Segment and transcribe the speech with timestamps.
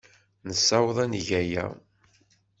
[0.47, 1.65] Nessaweḍ ad neg aya.